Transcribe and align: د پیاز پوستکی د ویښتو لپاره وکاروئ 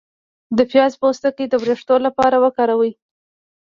د 0.57 0.59
پیاز 0.71 0.91
پوستکی 1.01 1.45
د 1.49 1.53
ویښتو 1.63 1.95
لپاره 2.05 2.35
وکاروئ 2.45 2.91